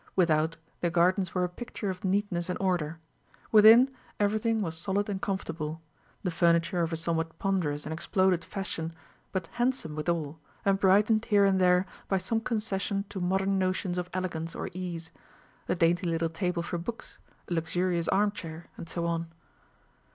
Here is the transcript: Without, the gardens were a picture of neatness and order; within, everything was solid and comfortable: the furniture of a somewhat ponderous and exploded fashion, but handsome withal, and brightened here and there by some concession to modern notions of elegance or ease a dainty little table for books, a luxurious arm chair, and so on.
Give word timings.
Without, 0.15 0.57
the 0.79 0.89
gardens 0.89 1.35
were 1.35 1.43
a 1.43 1.47
picture 1.47 1.91
of 1.91 2.03
neatness 2.03 2.49
and 2.49 2.57
order; 2.59 2.97
within, 3.51 3.91
everything 4.19 4.59
was 4.59 4.75
solid 4.75 5.07
and 5.09 5.21
comfortable: 5.21 5.79
the 6.23 6.31
furniture 6.31 6.81
of 6.81 6.91
a 6.91 6.95
somewhat 6.97 7.37
ponderous 7.37 7.85
and 7.85 7.93
exploded 7.93 8.43
fashion, 8.43 8.93
but 9.31 9.45
handsome 9.61 9.93
withal, 9.95 10.39
and 10.65 10.79
brightened 10.79 11.25
here 11.25 11.45
and 11.45 11.61
there 11.61 11.85
by 12.07 12.17
some 12.17 12.41
concession 12.41 13.05
to 13.09 13.21
modern 13.21 13.59
notions 13.59 13.99
of 13.99 14.09
elegance 14.11 14.55
or 14.55 14.71
ease 14.73 15.11
a 15.69 15.75
dainty 15.75 16.07
little 16.07 16.29
table 16.29 16.63
for 16.63 16.79
books, 16.79 17.19
a 17.47 17.53
luxurious 17.53 18.07
arm 18.07 18.31
chair, 18.31 18.69
and 18.77 18.89
so 18.89 19.05
on. 19.05 19.27